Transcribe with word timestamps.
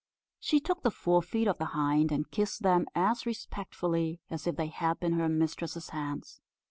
She 0.39 0.59
took 0.59 0.81
the 0.81 0.89
forefeet 0.89 1.47
of 1.47 1.59
the 1.59 1.75
hind, 1.77 2.11
and 2.11 2.31
kissed 2.31 2.63
them 2.63 2.87
as 2.95 3.27
respectfully 3.27 4.19
as 4.31 4.47
if 4.47 4.55
they 4.55 4.69
had 4.69 4.99
been 4.99 5.13
her 5.13 5.29
mistress's 5.29 5.89
hands. 5.89 6.41